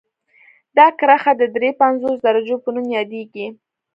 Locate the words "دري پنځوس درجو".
1.55-2.55